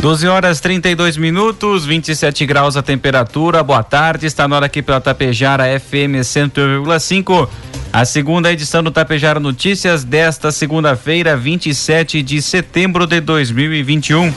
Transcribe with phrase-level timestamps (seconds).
[0.00, 3.62] 12 horas 32 minutos, 27 graus a temperatura.
[3.62, 7.46] Boa tarde, está na hora aqui pela Tapejara FM 101,5.
[7.92, 14.32] A segunda edição do Tapejara Notícias desta segunda-feira, 27 de setembro de 2021.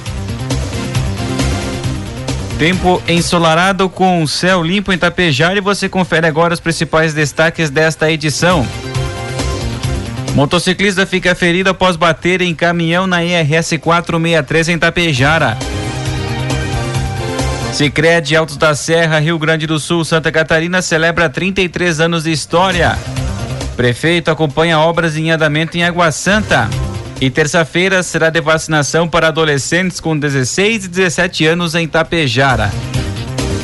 [2.59, 8.11] Tempo ensolarado com céu limpo em Tapejara e você confere agora os principais destaques desta
[8.11, 8.67] edição.
[10.33, 15.57] Motociclista fica ferido após bater em caminhão na IRS 463 em Tapejara.
[17.71, 22.97] Sicredi Altos da Serra, Rio Grande do Sul, Santa Catarina celebra 33 anos de história.
[23.75, 26.69] Prefeito acompanha obras em andamento em Água Santa.
[27.21, 32.71] E terça-feira será de vacinação para adolescentes com 16 e 17 anos em Tapejara.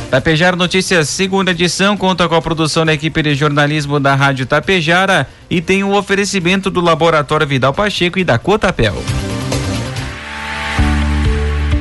[0.09, 5.27] Tapejara Notícias, segunda edição, conta com a produção da equipe de jornalismo da Rádio Tapejara
[5.47, 8.95] e tem o um oferecimento do Laboratório Vidal Pacheco e da Cotapel.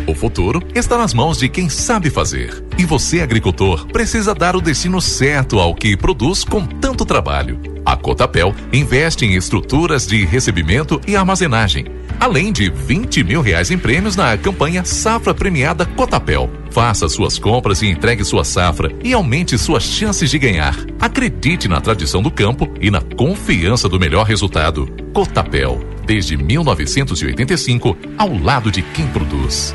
[0.06, 2.62] O futuro está nas mãos de quem sabe fazer.
[2.76, 7.77] E você, agricultor, precisa dar o destino certo ao que produz com tanto trabalho.
[7.88, 11.86] A Cotapel investe em estruturas de recebimento e armazenagem
[12.20, 16.50] além de 20 mil reais em prêmios na campanha Safra Premiada Cotapel.
[16.70, 20.76] Faça suas compras e entregue sua safra e aumente suas chances de ganhar.
[21.00, 24.86] Acredite na tradição do campo e na confiança do melhor resultado.
[25.14, 29.74] Cotapel, desde 1985, ao lado de quem produz.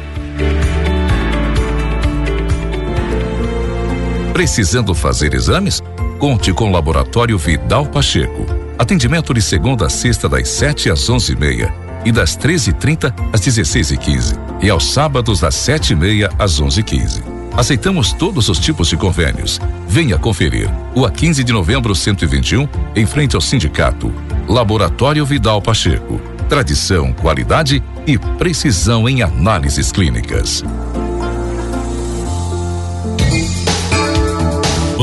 [4.34, 5.82] Precisando fazer exames?
[6.24, 8.46] Conte com o Laboratório Vidal Pacheco.
[8.80, 11.76] Atendimento de segunda a sexta das 7 às onze e meia
[12.06, 17.22] e das 13h30 às 16h15 e, e aos sábados das 7h30 às 11h15.
[17.58, 19.60] Aceitamos todos os tipos de convênios.
[19.86, 20.70] Venha conferir.
[20.96, 24.10] O a 15 de novembro 121, em frente ao sindicato.
[24.48, 26.22] Laboratório Vidal Pacheco.
[26.48, 30.64] Tradição, qualidade e precisão em análises clínicas.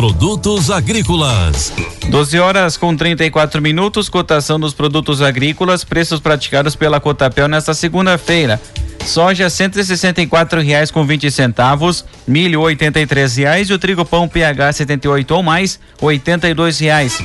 [0.00, 1.75] Produtos agrícolas.
[2.09, 8.59] 12 horas com 34 minutos, cotação dos produtos agrícolas, preços praticados pela Cotapel nesta segunda-feira.
[9.05, 15.34] Soja 164 reais com 20 centavos, milho 83 reais e o trigo pão PH 78
[15.34, 17.22] ou mais 82 reais.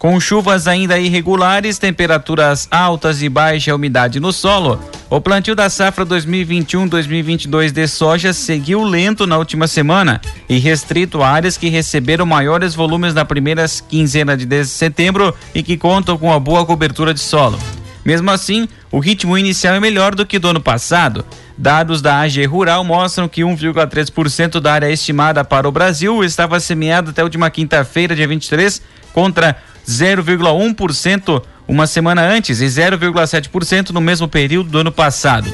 [0.00, 4.80] Com chuvas ainda irregulares, temperaturas altas e baixa umidade no solo,
[5.10, 10.18] o plantio da safra 2021-2022 de soja seguiu lento na última semana
[10.48, 15.76] e restrito a áreas que receberam maiores volumes na primeira quinzena de setembro e que
[15.76, 17.58] contam com a boa cobertura de solo.
[18.04, 21.24] Mesmo assim, o ritmo inicial é melhor do que do ano passado.
[21.56, 27.10] Dados da AG Rural mostram que 1,3% da área estimada para o Brasil estava semeada
[27.10, 28.80] até a última quinta-feira, dia 23,
[29.12, 29.56] contra
[29.86, 35.52] 0,1% uma semana antes e 0,7% no mesmo período do ano passado.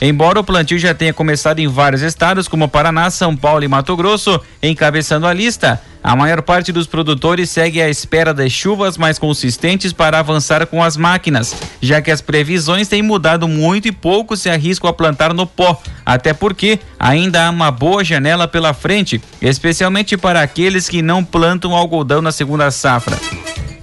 [0.00, 3.96] Embora o plantio já tenha começado em vários estados, como Paraná, São Paulo e Mato
[3.96, 9.18] Grosso, encabeçando a lista, a maior parte dos produtores segue à espera das chuvas mais
[9.18, 14.36] consistentes para avançar com as máquinas, já que as previsões têm mudado muito e pouco
[14.36, 19.20] se arriscam a plantar no pó, até porque ainda há uma boa janela pela frente,
[19.42, 23.18] especialmente para aqueles que não plantam algodão na segunda safra.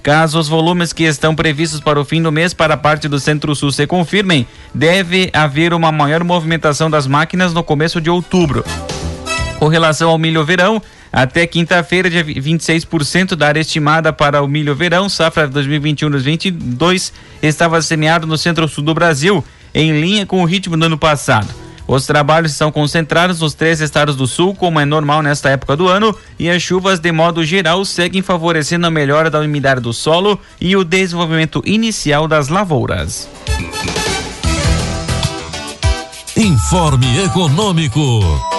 [0.06, 3.18] Caso os volumes que estão previstos para o fim do mês para a parte do
[3.18, 8.64] Centro-Sul se confirmem, deve haver uma maior movimentação das máquinas no começo de outubro.
[9.58, 10.80] Com relação ao milho verão,
[11.12, 17.10] até quinta-feira, dia 26% da área estimada para o milho verão, safra 2021-2022,
[17.42, 19.44] estava semeado no centro-sul do Brasil,
[19.74, 21.65] em linha com o ritmo do ano passado.
[21.88, 25.86] Os trabalhos são concentrados nos três estados do sul, como é normal nesta época do
[25.86, 30.38] ano, e as chuvas, de modo geral, seguem favorecendo a melhora da umidade do solo
[30.60, 33.28] e o desenvolvimento inicial das lavouras.
[36.36, 38.55] Informe Econômico.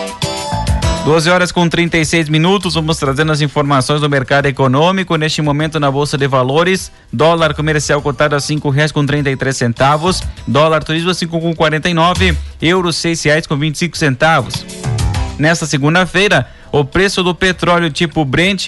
[1.07, 5.15] 12 horas com 36 minutos, vamos trazendo as informações do mercado econômico.
[5.15, 9.37] Neste momento na Bolsa de Valores, dólar comercial cotado a cinco reais com trinta e
[9.37, 13.75] três centavos, dólar turismo a cinco com quarenta e nove, euro seis reais com vinte
[13.75, 14.65] e cinco centavos.
[15.39, 18.67] Nesta segunda-feira, o preço do petróleo tipo Brent,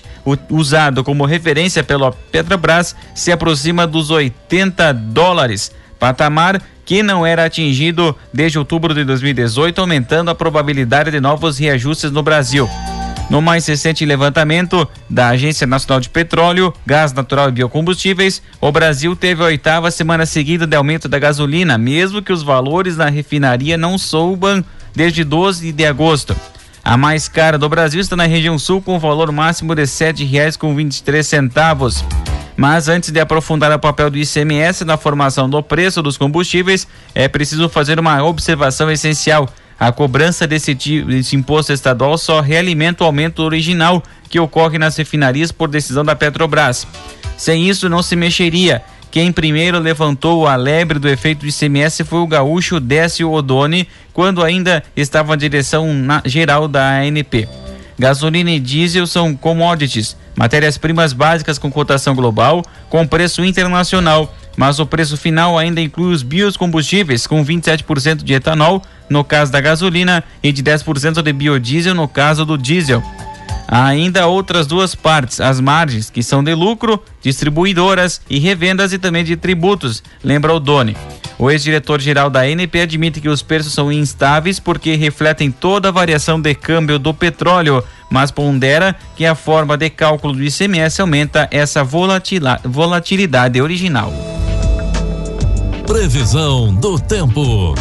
[0.50, 8.16] usado como referência pela Petrobras, se aproxima dos 80 dólares patamar que não era atingido
[8.34, 12.68] desde outubro de 2018, aumentando a probabilidade de novos reajustes no Brasil.
[13.30, 19.16] No mais recente levantamento da Agência Nacional de Petróleo, Gás Natural e Biocombustíveis, o Brasil
[19.16, 23.78] teve a oitava semana seguida de aumento da gasolina, mesmo que os valores na refinaria
[23.78, 24.66] não soubam
[24.96, 26.36] desde 12 de agosto.
[26.84, 29.88] A mais cara do Brasil está na região sul com o valor máximo de R$
[29.88, 32.39] 7,23.
[32.60, 36.86] Mas antes de aprofundar o papel do ICMS na formação do preço dos combustíveis,
[37.16, 39.48] é preciso fazer uma observação essencial.
[39.80, 45.54] A cobrança desse, desse imposto estadual só realimenta o aumento original que ocorre nas refinarias
[45.54, 46.86] por decisão da Petrobras.
[47.38, 48.82] Sem isso, não se mexeria.
[49.10, 54.44] Quem primeiro levantou a lebre do efeito do ICMS foi o gaúcho Décio Odoni, quando
[54.44, 55.88] ainda estava na direção
[56.26, 57.48] geral da ANP.
[58.00, 64.86] Gasolina e diesel são commodities, matérias-primas básicas com cotação global, com preço internacional, mas o
[64.86, 70.54] preço final ainda inclui os biocombustíveis, com 27% de etanol, no caso da gasolina, e
[70.54, 73.04] de 10% de biodiesel, no caso do diesel.
[73.72, 78.98] Há ainda outras duas partes, as margens, que são de lucro, distribuidoras e revendas e
[78.98, 80.98] também de tributos, lembra o Doni.
[81.38, 86.42] O ex-diretor-geral da NP admite que os preços são instáveis porque refletem toda a variação
[86.42, 91.84] de câmbio do petróleo, mas pondera que a forma de cálculo do ICMS aumenta essa
[91.84, 94.12] volatilidade original.
[95.86, 97.76] Previsão do tempo.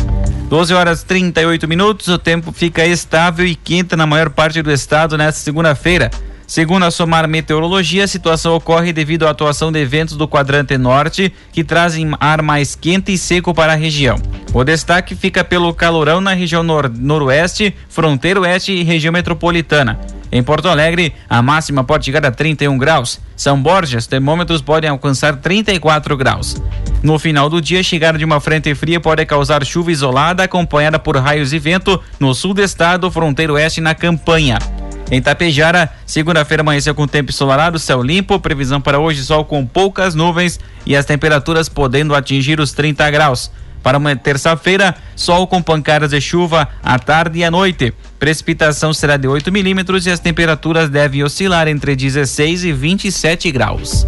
[0.49, 5.19] 12 horas 38 minutos, o tempo fica estável e quente na maior parte do estado
[5.19, 6.11] nesta segunda-feira.
[6.47, 11.31] Segundo a Somar Meteorologia, a situação ocorre devido à atuação de eventos do quadrante norte
[11.53, 14.17] que trazem ar mais quente e seco para a região.
[14.55, 20.01] O destaque fica pelo calorão na região nor noroeste, fronteira oeste e região metropolitana.
[20.31, 23.21] Em Porto Alegre, a máxima pode chegar a 31 graus.
[23.37, 26.57] São Borges, termômetros podem alcançar 34 graus.
[27.03, 31.17] No final do dia, chegar de uma frente fria pode causar chuva isolada acompanhada por
[31.17, 34.59] raios e vento no sul do estado, fronteira oeste na campanha.
[35.11, 40.15] Em Tapejara, segunda-feira amanheceu com tempo ensolarado, céu limpo, previsão para hoje sol com poucas
[40.15, 43.51] nuvens e as temperaturas podendo atingir os 30 graus.
[43.83, 47.93] Para uma terça-feira, sol com pancadas de chuva à tarde e à noite.
[48.19, 54.07] Precipitação será de 8 milímetros e as temperaturas devem oscilar entre 16 e 27 graus.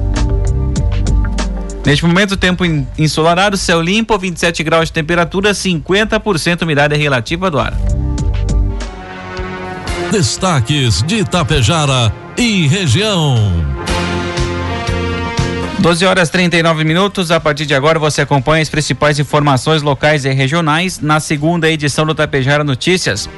[1.84, 2.64] Neste momento, tempo
[2.98, 7.74] ensolarado, céu limpo, 27 graus de temperatura, 50% umidade relativa do ar.
[10.10, 13.36] Destaques de Itapejara e região.
[15.80, 17.30] 12 horas 39 minutos.
[17.30, 22.04] A partir de agora você acompanha as principais informações locais e regionais na segunda edição
[22.04, 23.30] do Tapejara Notícias.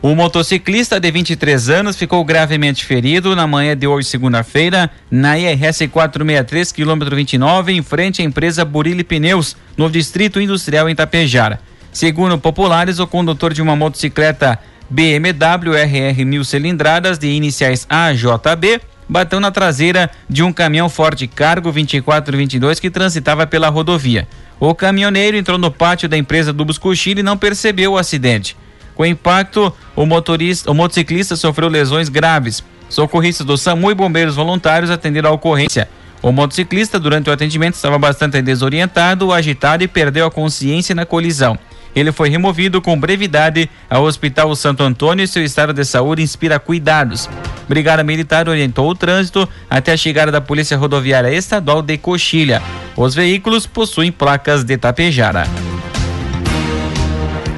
[0.00, 5.88] O motociclista de 23 anos ficou gravemente ferido na manhã de hoje, segunda-feira, na IRS
[5.88, 11.58] 463, quilômetro 29, em frente à empresa Burilli Pneus, no Distrito Industrial em Tapejara.
[11.90, 19.40] Segundo populares, o condutor de uma motocicleta BMW RR mil cilindradas de iniciais AJB bateu
[19.40, 24.26] na traseira de um caminhão Ford Cargo 2422 que transitava pela rodovia.
[24.58, 28.56] O caminhoneiro entrou no pátio da empresa do Buscochile e não percebeu o acidente.
[28.94, 32.62] Com o impacto, o motorista, o motociclista sofreu lesões graves.
[32.88, 35.88] Socorristas do SAMU e bombeiros voluntários atenderam a ocorrência.
[36.22, 41.58] O motociclista, durante o atendimento, estava bastante desorientado, agitado e perdeu a consciência na colisão.
[41.94, 46.58] Ele foi removido com brevidade ao Hospital Santo Antônio e seu estado de saúde inspira
[46.58, 47.28] cuidados.
[47.68, 52.62] Brigada Militar orientou o trânsito até a chegada da Polícia Rodoviária Estadual de Coxilha.
[52.96, 55.46] Os veículos possuem placas de Tapejara.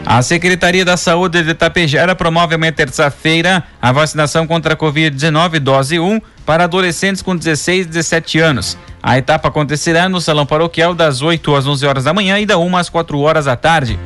[0.09, 5.99] A Secretaria da Saúde de Tapejara promove amanhã terça-feira a vacinação contra a Covid-19 dose
[5.99, 8.78] 1 para adolescentes com 16 e 17 anos.
[9.02, 12.57] A etapa acontecerá no Salão Paroquial das 8 às 11 horas da manhã e da
[12.57, 13.99] 1 às 4 horas da tarde.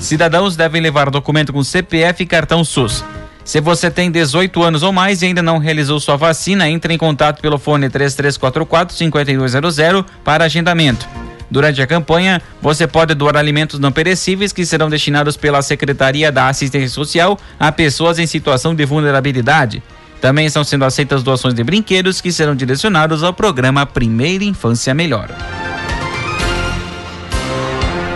[0.00, 3.04] Cidadãos devem levar documento com CPF e cartão SUS.
[3.44, 6.98] Se você tem 18 anos ou mais e ainda não realizou sua vacina, entre em
[6.98, 11.08] contato pelo fone 3344 5200 para agendamento.
[11.50, 16.48] Durante a campanha, você pode doar alimentos não perecíveis que serão destinados pela Secretaria da
[16.48, 19.82] Assistência Social a pessoas em situação de vulnerabilidade.
[20.20, 25.30] Também estão sendo aceitas doações de brinquedos que serão direcionados ao programa Primeira Infância Melhor.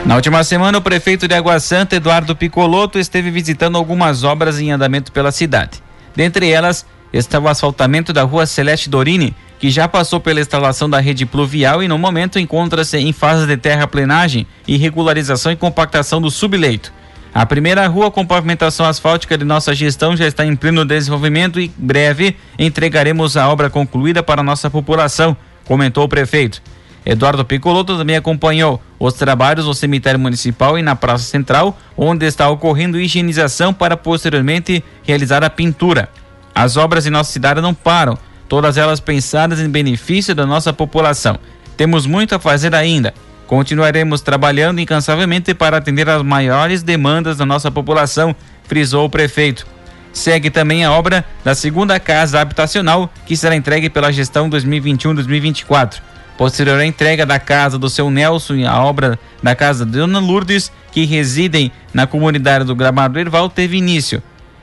[0.05, 4.73] Na última semana, o prefeito de Água Santa, Eduardo Picoloto, esteve visitando algumas obras em
[4.73, 5.81] andamento pela cidade.
[6.15, 10.99] Dentre elas, está o asfaltamento da rua Celeste Dorini, que já passou pela instalação da
[10.99, 16.33] rede pluvial e no momento encontra-se em fase de terraplenagem e regularização e compactação do
[16.33, 16.93] subleito.
[17.33, 21.71] A primeira rua com pavimentação asfáltica de nossa gestão já está em pleno desenvolvimento e
[21.79, 26.61] breve entregaremos a obra concluída para a nossa população, comentou o prefeito.
[27.05, 32.49] Eduardo Picoloto também acompanhou os trabalhos no cemitério municipal e na Praça Central, onde está
[32.49, 36.09] ocorrendo higienização para posteriormente realizar a pintura.
[36.55, 38.17] As obras em nossa cidade não param,
[38.49, 41.39] todas elas pensadas em benefício da nossa população.
[41.77, 43.13] Temos muito a fazer ainda.
[43.47, 49.67] Continuaremos trabalhando incansavelmente para atender às maiores demandas da nossa população, frisou o prefeito.
[50.13, 56.01] Segue também a obra da segunda casa habitacional, que será entregue pela gestão 2021-2024.
[56.37, 60.19] Posterior à entrega da casa do seu Nelson e a obra da casa de Dona
[60.19, 64.23] Lourdes, que residem na comunidade do Gramado Erval, teve início.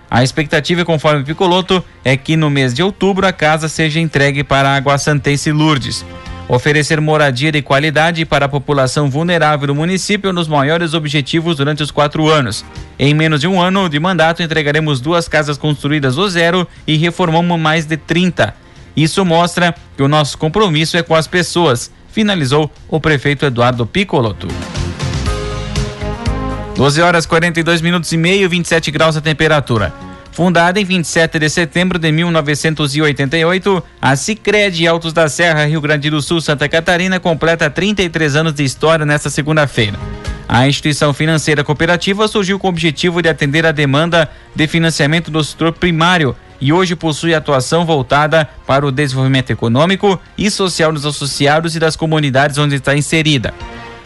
[0.09, 4.69] A expectativa, conforme Picoloto, é que no mês de outubro a casa seja entregue para
[4.69, 6.03] a Água Santense Lourdes.
[6.47, 11.57] Oferecer moradia de qualidade para a população vulnerável do município é um dos maiores objetivos
[11.57, 12.65] durante os quatro anos.
[12.97, 17.59] Em menos de um ano de mandato, entregaremos duas casas construídas do zero e reformamos
[17.59, 18.55] mais de 30.
[18.95, 24.47] Isso mostra que o nosso compromisso é com as pessoas, finalizou o prefeito Eduardo Picoloto.
[26.75, 29.93] 12 horas 42 minutos e meio, 27 graus a temperatura.
[30.31, 36.21] Fundada em 27 de setembro de 1988, a Sicredi Altos da Serra, Rio Grande do
[36.21, 39.99] Sul, Santa Catarina, completa 33 anos de história nesta segunda-feira.
[40.47, 45.43] A instituição financeira cooperativa surgiu com o objetivo de atender a demanda de financiamento do
[45.43, 51.75] setor primário e hoje possui atuação voltada para o desenvolvimento econômico e social dos associados
[51.75, 53.53] e das comunidades onde está inserida.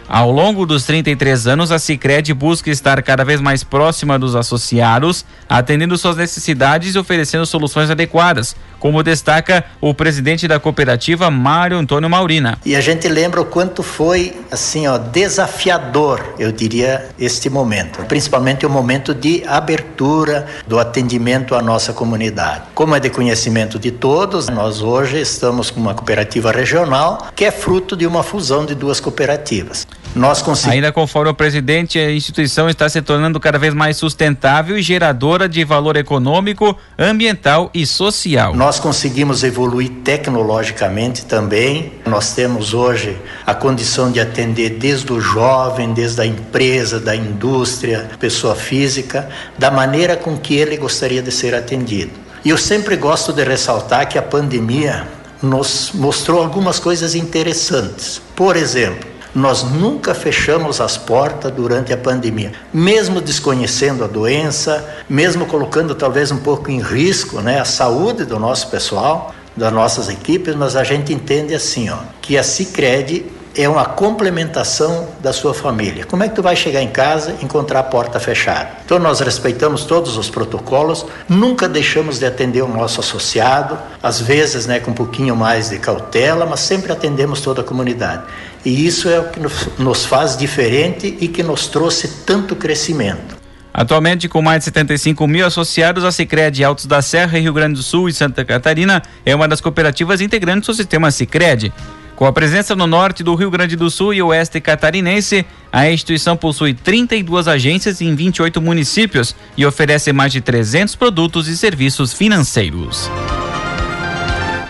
[0.06, 5.24] Ao longo dos 33 anos, a Sicredi busca estar cada vez mais próxima dos associados,
[5.48, 12.10] atendendo suas necessidades e oferecendo soluções adequadas, como destaca o presidente da cooperativa, Mário Antônio
[12.10, 12.58] Maurina.
[12.66, 18.66] E a gente lembra o quanto foi assim, ó, desafiador, eu diria, este momento, principalmente
[18.66, 22.64] o momento de abertura do atendimento à nossa comunidade.
[22.74, 27.50] Como é de conhecimento de todos, nós hoje estamos com uma cooperativa regional que é
[27.50, 29.86] fruto de uma fusão de duas cooperativas.
[30.14, 30.74] Nós conseguimos.
[30.74, 35.48] Ainda conforme o presidente, a instituição está se tornando cada vez mais sustentável e geradora
[35.48, 38.54] de valor econômico, ambiental e social.
[38.54, 41.92] Nós conseguimos evoluir tecnologicamente também.
[42.06, 48.08] Nós temos hoje a condição de atender desde o jovem, desde a empresa, da indústria,
[48.20, 49.28] pessoa física,
[49.58, 52.12] da maneira com que ele gostaria de ser atendido.
[52.44, 55.08] E eu sempre gosto de ressaltar que a pandemia
[55.42, 58.20] nos mostrou algumas coisas interessantes.
[58.36, 65.46] Por exemplo, nós nunca fechamos as portas durante a pandemia, mesmo desconhecendo a doença, mesmo
[65.46, 70.54] colocando talvez um pouco em risco, né, a saúde do nosso pessoal, das nossas equipes,
[70.54, 73.26] mas a gente entende assim, ó, que a Sicredi
[73.56, 76.04] é uma complementação da sua família.
[76.04, 78.70] Como é que tu vai chegar em casa e encontrar a porta fechada?
[78.84, 84.66] Então nós respeitamos todos os protocolos, nunca deixamos de atender o nosso associado, às vezes,
[84.66, 88.24] né, com um pouquinho mais de cautela, mas sempre atendemos toda a comunidade.
[88.64, 89.40] E isso é o que
[89.78, 93.36] nos faz diferente e que nos trouxe tanto crescimento.
[93.72, 97.82] Atualmente, com mais de 75 mil associados, a Sicredi Altos da Serra, Rio Grande do
[97.82, 101.72] Sul e Santa Catarina é uma das cooperativas integrantes do sistema Sicredi.
[102.14, 106.36] Com a presença no norte do Rio Grande do Sul e oeste catarinense, a instituição
[106.36, 113.10] possui 32 agências em 28 municípios e oferece mais de 300 produtos e serviços financeiros.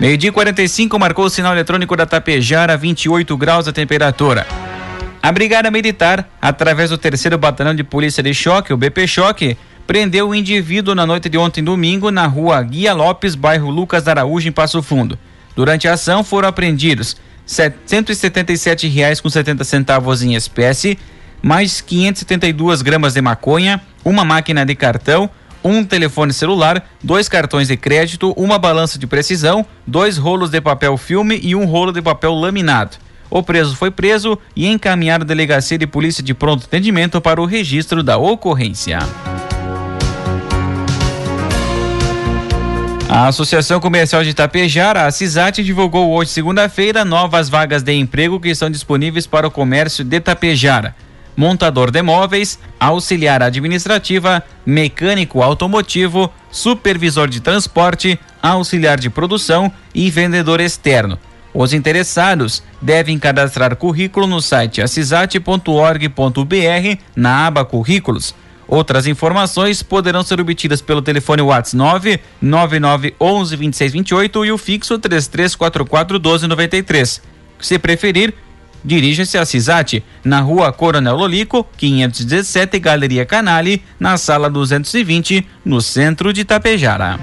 [0.00, 4.46] Meio-dia 45 marcou o sinal eletrônico da Tapejara, 28 graus a temperatura.
[5.22, 10.28] A Brigada Militar, através do terceiro Batalhão de Polícia de Choque, o BP Choque, prendeu
[10.28, 14.52] o indivíduo na noite de ontem domingo na rua Guia Lopes, bairro Lucas Araújo, em
[14.52, 15.16] Passo Fundo.
[15.54, 20.98] Durante a ação foram apreendidos 177 reais com 70 centavos em espécie,
[21.40, 25.30] mais 572 gramas de maconha, uma máquina de cartão,
[25.64, 30.96] um telefone celular, dois cartões de crédito, uma balança de precisão, dois rolos de papel
[30.98, 32.98] filme e um rolo de papel laminado.
[33.30, 37.46] O preso foi preso e encaminhado à delegacia de polícia de pronto atendimento para o
[37.46, 38.98] registro da ocorrência.
[43.08, 48.48] A Associação Comercial de Itapejara, a CISAT, divulgou hoje, segunda-feira, novas vagas de emprego que
[48.48, 50.96] estão disponíveis para o comércio de Itapejara.
[51.36, 60.60] Montador de móveis, auxiliar administrativa, mecânico automotivo, supervisor de transporte, auxiliar de produção e vendedor
[60.60, 61.18] externo.
[61.52, 68.34] Os interessados devem cadastrar currículo no site acisat.org.br na aba Currículos
[68.66, 77.22] Outras informações poderão ser obtidas pelo telefone WhatsApp 99911 2628 e o fixo 3344 1293.
[77.60, 78.34] Se preferir,
[78.84, 86.32] dirija-se a CISAT, na rua Coronel Lolico, 517, Galeria Canale, na sala 220, no centro
[86.32, 87.18] de Tapejara.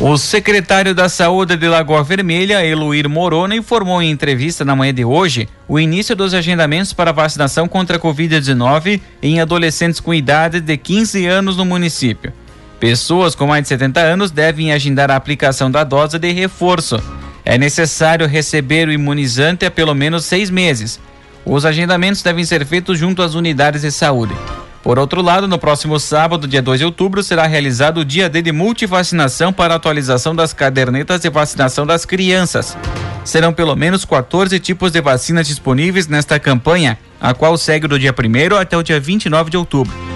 [0.00, 5.04] O secretário da Saúde de Lagoa Vermelha, Eluir Morona, informou em entrevista na manhã de
[5.04, 10.76] hoje o início dos agendamentos para vacinação contra a Covid-19 em adolescentes com idade de
[10.76, 12.32] 15 anos no município.
[12.80, 17.02] Pessoas com mais de 70 anos devem agendar a aplicação da dose de reforço.
[17.44, 21.00] É necessário receber o imunizante há pelo menos seis meses.
[21.44, 24.34] Os agendamentos devem ser feitos junto às unidades de saúde.
[24.82, 28.40] Por outro lado, no próximo sábado, dia 2 de outubro, será realizado o dia D
[28.42, 32.76] de multivacinação para atualização das cadernetas de vacinação das crianças.
[33.24, 38.14] Serão pelo menos 14 tipos de vacinas disponíveis nesta campanha, a qual segue do dia
[38.14, 40.07] 1 até o dia 29 de outubro.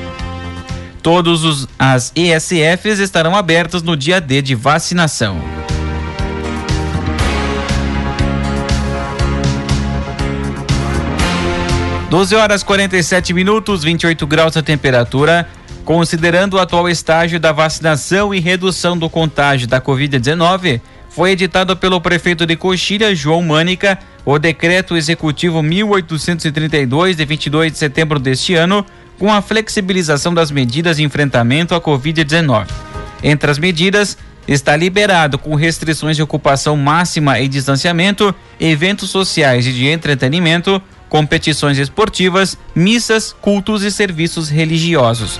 [1.03, 5.41] Todos as ESFs estarão abertas no dia D de vacinação.
[12.09, 15.49] 12 horas 47 minutos, 28 graus a temperatura.
[15.83, 22.01] Considerando o atual estágio da vacinação e redução do contágio da Covid-19, foi editado pelo
[22.01, 28.85] prefeito de Coxilha, João Mânica, o decreto executivo 1832 de 22 de setembro deste ano,
[29.23, 32.67] com a flexibilização das medidas de enfrentamento à Covid-19.
[33.23, 39.73] Entre as medidas, está liberado com restrições de ocupação máxima e distanciamento, eventos sociais e
[39.73, 45.39] de entretenimento, competições esportivas, missas, cultos e serviços religiosos.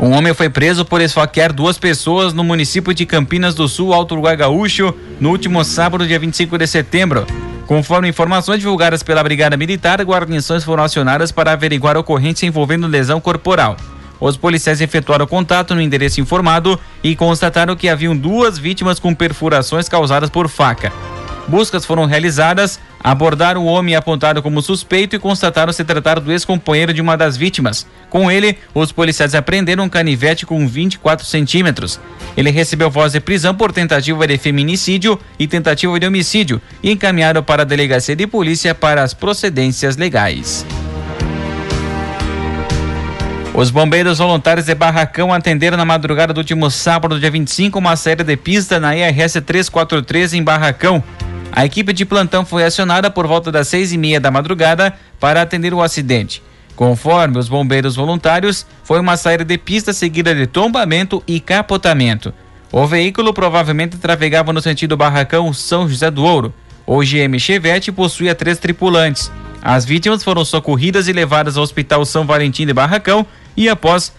[0.00, 4.12] Um homem foi preso por esfaquear duas pessoas no município de Campinas do Sul, Alto
[4.12, 7.26] Uruguai Gaúcho, no último sábado, dia 25 de setembro.
[7.66, 13.76] Conforme informações divulgadas pela Brigada Militar, guarnições foram acionadas para averiguar ocorrência envolvendo lesão corporal.
[14.20, 19.88] Os policiais efetuaram contato no endereço informado e constataram que haviam duas vítimas com perfurações
[19.88, 20.92] causadas por faca.
[21.48, 26.92] Buscas foram realizadas, abordaram o homem apontado como suspeito e constataram se tratar do ex-companheiro
[26.92, 27.86] de uma das vítimas.
[28.10, 31.98] Com ele, os policiais apreenderam um canivete com 24 centímetros.
[32.36, 37.42] Ele recebeu voz de prisão por tentativa de feminicídio e tentativa de homicídio e encaminharam
[37.42, 40.66] para a delegacia de polícia para as procedências legais.
[43.54, 48.22] Os bombeiros voluntários de Barracão atenderam na madrugada do último sábado, dia 25, uma série
[48.22, 51.02] de pista na IRS 343 em Barracão.
[51.52, 55.42] A equipe de plantão foi acionada por volta das seis e meia da madrugada para
[55.42, 56.42] atender o acidente.
[56.76, 62.32] Conforme os bombeiros voluntários, foi uma saída de pista seguida de tombamento e capotamento.
[62.70, 66.54] O veículo provavelmente trafegava no sentido Barracão São José do Ouro.
[66.86, 69.32] O GM Chevette possuía três tripulantes.
[69.60, 74.12] As vítimas foram socorridas e levadas ao Hospital São Valentim de Barracão e após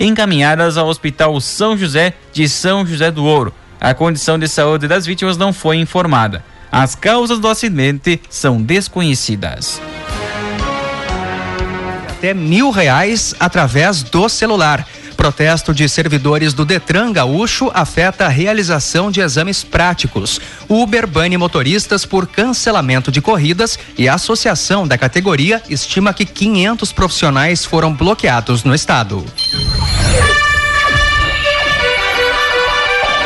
[0.00, 3.54] encaminhadas ao Hospital São José de São José do Ouro.
[3.80, 6.42] A condição de saúde das vítimas não foi informada.
[6.76, 9.80] As causas do acidente são desconhecidas.
[12.10, 14.84] Até mil reais através do celular.
[15.16, 20.40] Protesto de servidores do Detran Gaúcho afeta a realização de exames práticos.
[20.68, 26.92] Uber bane motoristas por cancelamento de corridas e a associação da categoria estima que 500
[26.92, 29.24] profissionais foram bloqueados no estado.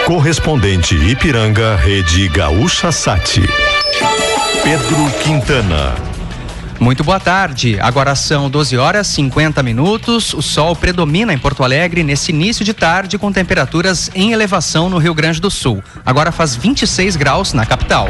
[0.09, 3.42] Correspondente Ipiranga, Rede Gaúcha Sati.
[4.64, 5.94] Pedro Quintana.
[6.81, 7.79] Muito boa tarde.
[7.79, 10.33] Agora são 12 horas 50 minutos.
[10.33, 14.97] O sol predomina em Porto Alegre nesse início de tarde com temperaturas em elevação no
[14.97, 15.85] Rio Grande do Sul.
[16.07, 18.09] Agora faz 26 graus na capital.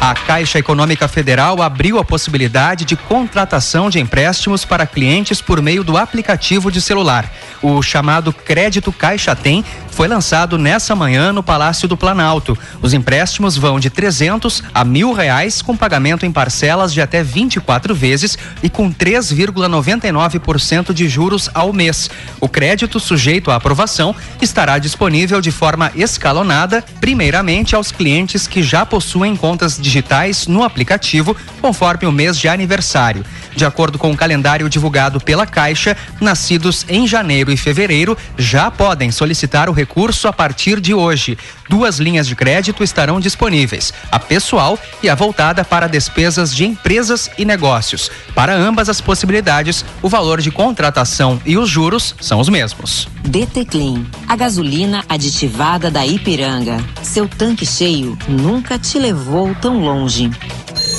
[0.00, 5.84] A Caixa Econômica Federal abriu a possibilidade de contratação de empréstimos para clientes por meio
[5.84, 7.30] do aplicativo de celular.
[7.60, 12.58] O chamado Crédito Caixa Tem foi lançado nessa manhã no Palácio do Planalto.
[12.82, 17.94] Os empréstimos vão de 300 a mil reais com pagamento em parcelas de até 24
[17.94, 22.10] vezes e com 3,99% de juros ao mês.
[22.40, 28.84] O crédito sujeito à aprovação estará disponível de forma escalonada, primeiramente aos clientes que já
[28.84, 33.24] possuem conta contas digitais no aplicativo, conforme o mês de aniversário.
[33.54, 39.10] De acordo com o calendário divulgado pela Caixa, nascidos em janeiro e fevereiro já podem
[39.10, 41.38] solicitar o recurso a partir de hoje.
[41.68, 47.30] Duas linhas de crédito estarão disponíveis: a pessoal e a voltada para despesas de empresas
[47.38, 48.10] e negócios.
[48.34, 53.08] Para ambas as possibilidades, o valor de contratação e os juros são os mesmos.
[53.22, 56.76] DT Clean, a gasolina aditivada da Ipiranga.
[57.02, 60.30] Seu tanque cheio nunca te levou tão longe.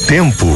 [0.07, 0.47] Tempo.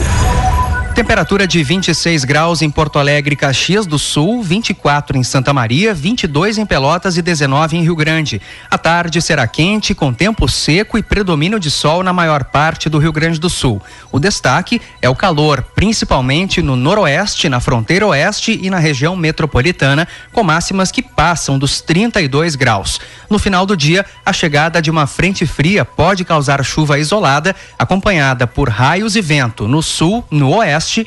[0.96, 6.58] Temperatura de 26 graus em Porto Alegre, Caxias do Sul, 24 em Santa Maria, 22
[6.58, 8.42] em Pelotas e 19 em Rio Grande.
[8.72, 12.98] A tarde será quente, com tempo seco e predomínio de sol na maior parte do
[12.98, 13.82] Rio Grande do Sul.
[14.10, 20.08] O destaque é o calor, principalmente no noroeste, na fronteira oeste e na região metropolitana,
[20.32, 23.02] com máximas que passam dos 32 graus.
[23.30, 28.48] No final do dia, a chegada de uma frente fria pode causar chuva isolada, acompanhada
[28.48, 30.52] por raios e vento no sul, no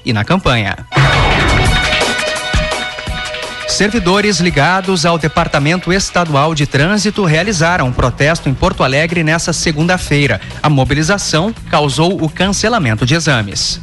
[0.04, 0.76] e na campanha.
[3.68, 10.40] Servidores ligados ao Departamento Estadual de Trânsito realizaram um protesto em Porto Alegre nesta segunda-feira.
[10.60, 13.80] A mobilização causou o cancelamento de exames.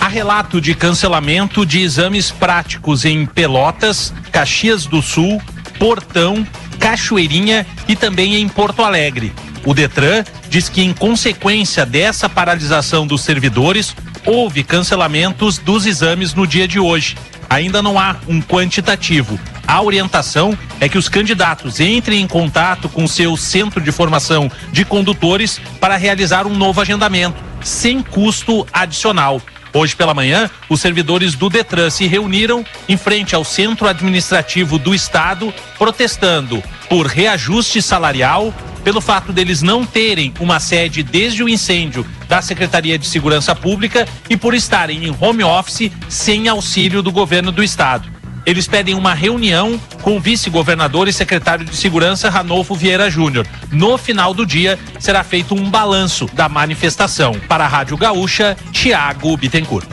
[0.00, 5.42] Há relato de cancelamento de exames práticos em Pelotas, Caxias do Sul,
[5.78, 6.46] Portão,
[6.78, 9.34] Cachoeirinha e também em Porto Alegre.
[9.66, 16.46] O Detran diz que, em consequência dessa paralisação dos servidores, houve cancelamentos dos exames no
[16.46, 17.16] dia de hoje.
[17.48, 19.38] Ainda não há um quantitativo.
[19.66, 24.84] A orientação é que os candidatos entrem em contato com seu centro de formação de
[24.84, 29.40] condutores para realizar um novo agendamento, sem custo adicional.
[29.72, 34.92] Hoje pela manhã, os servidores do Detran se reuniram em frente ao Centro Administrativo do
[34.92, 38.52] Estado, protestando por reajuste salarial,
[38.82, 44.06] pelo fato deles não terem uma sede desde o incêndio da Secretaria de Segurança Pública
[44.28, 48.08] e por estarem em home office sem auxílio do governo do estado.
[48.46, 53.46] Eles pedem uma reunião com o vice-governador e secretário de Segurança, Ranolfo Vieira Júnior.
[53.70, 57.34] No final do dia, será feito um balanço da manifestação.
[57.48, 59.88] Para a Rádio Gaúcha, Tiago Bittencourt.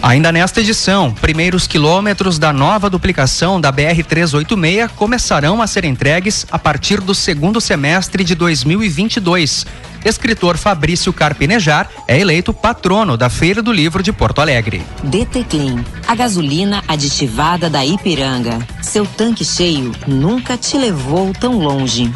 [0.00, 6.58] Ainda nesta edição, primeiros quilômetros da nova duplicação da BR-386 começarão a ser entregues a
[6.58, 9.66] partir do segundo semestre de 2022.
[10.08, 14.82] Escritor Fabrício Carpinejar é eleito patrono da Feira do Livro de Porto Alegre.
[15.02, 18.58] DT Clean, a gasolina aditivada da Ipiranga.
[18.80, 22.10] Seu tanque cheio nunca te levou tão longe.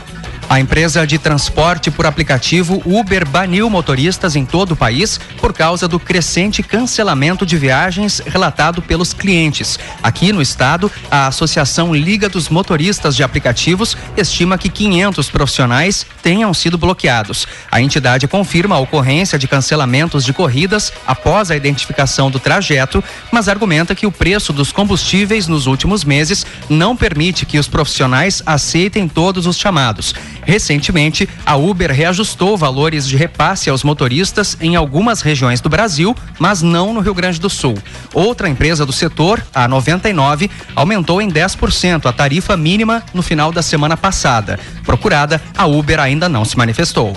[0.52, 5.88] A empresa de transporte por aplicativo Uber baniu motoristas em todo o país por causa
[5.88, 9.78] do crescente cancelamento de viagens relatado pelos clientes.
[10.02, 16.52] Aqui no estado, a Associação Liga dos Motoristas de Aplicativos estima que 500 profissionais tenham
[16.52, 17.46] sido bloqueados.
[17.70, 23.48] A entidade confirma a ocorrência de cancelamentos de corridas após a identificação do trajeto, mas
[23.48, 29.08] argumenta que o preço dos combustíveis nos últimos meses não permite que os profissionais aceitem
[29.08, 30.14] todos os chamados.
[30.44, 36.62] Recentemente, a Uber reajustou valores de repasse aos motoristas em algumas regiões do Brasil, mas
[36.62, 37.74] não no Rio Grande do Sul.
[38.12, 43.62] Outra empresa do setor, a 99, aumentou em 10% a tarifa mínima no final da
[43.62, 44.59] semana passada.
[44.85, 47.16] Procurada, a Uber ainda não se manifestou.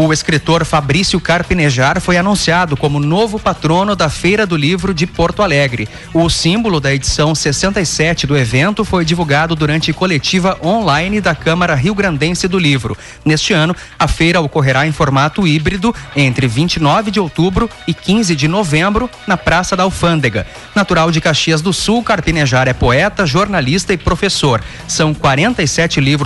[0.00, 5.42] O escritor Fabrício Carpinejar foi anunciado como novo patrono da Feira do Livro de Porto
[5.42, 5.88] Alegre.
[6.14, 11.96] O símbolo da edição 67 do evento foi divulgado durante coletiva online da Câmara Rio
[11.96, 12.96] Grandense do Livro.
[13.24, 18.46] Neste ano, a feira ocorrerá em formato híbrido entre 29 de outubro e 15 de
[18.46, 20.46] novembro na Praça da Alfândega.
[20.76, 24.62] Natural de Caxias do Sul, Carpinejar é poeta, jornalista e professor.
[24.86, 26.18] São 47 livros